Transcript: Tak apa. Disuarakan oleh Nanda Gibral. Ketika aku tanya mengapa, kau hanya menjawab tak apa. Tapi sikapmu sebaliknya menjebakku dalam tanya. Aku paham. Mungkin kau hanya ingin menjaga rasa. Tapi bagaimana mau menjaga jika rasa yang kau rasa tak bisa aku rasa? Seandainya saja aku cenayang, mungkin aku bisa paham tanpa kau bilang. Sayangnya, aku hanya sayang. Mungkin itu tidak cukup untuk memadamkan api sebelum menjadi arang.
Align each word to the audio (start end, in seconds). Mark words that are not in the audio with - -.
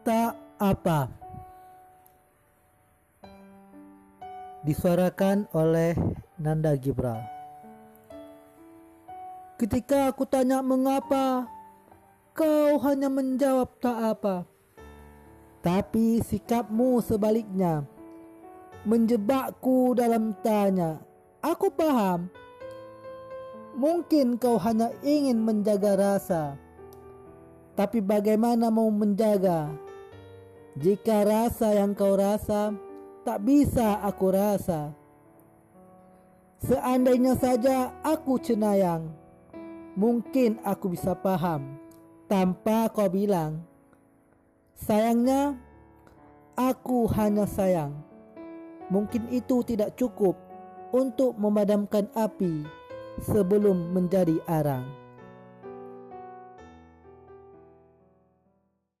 Tak 0.00 0.32
apa. 0.56 1.12
Disuarakan 4.64 5.44
oleh 5.52 5.92
Nanda 6.40 6.72
Gibral. 6.72 7.20
Ketika 9.60 10.08
aku 10.08 10.24
tanya 10.24 10.64
mengapa, 10.64 11.44
kau 12.32 12.80
hanya 12.80 13.12
menjawab 13.12 13.76
tak 13.76 14.16
apa. 14.16 14.48
Tapi 15.60 16.24
sikapmu 16.24 17.04
sebaliknya 17.04 17.84
menjebakku 18.88 19.92
dalam 19.92 20.32
tanya. 20.40 20.96
Aku 21.44 21.68
paham. 21.68 22.32
Mungkin 23.76 24.40
kau 24.40 24.56
hanya 24.64 24.96
ingin 25.04 25.44
menjaga 25.44 25.92
rasa. 25.92 26.56
Tapi 27.76 28.00
bagaimana 28.00 28.72
mau 28.72 28.88
menjaga 28.88 29.89
jika 30.78 31.26
rasa 31.26 31.74
yang 31.74 31.96
kau 31.98 32.14
rasa 32.14 32.70
tak 33.26 33.42
bisa 33.42 33.98
aku 34.06 34.30
rasa? 34.30 34.94
Seandainya 36.60 37.34
saja 37.40 37.90
aku 38.04 38.36
cenayang, 38.36 39.08
mungkin 39.96 40.60
aku 40.60 40.92
bisa 40.92 41.16
paham 41.16 41.80
tanpa 42.28 42.92
kau 42.92 43.08
bilang. 43.08 43.64
Sayangnya, 44.76 45.56
aku 46.54 47.08
hanya 47.16 47.48
sayang. 47.48 47.96
Mungkin 48.92 49.32
itu 49.32 49.64
tidak 49.64 49.96
cukup 49.96 50.36
untuk 50.92 51.34
memadamkan 51.40 52.12
api 52.12 52.64
sebelum 53.24 53.96
menjadi 53.96 54.38
arang. 54.44 54.99